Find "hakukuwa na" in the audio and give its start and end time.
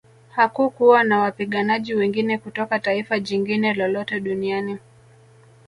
0.29-1.19